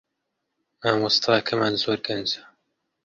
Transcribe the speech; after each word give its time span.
مامۆستاکەمان 0.81 1.73
زۆر 1.83 1.99
گەنجە 2.05 2.41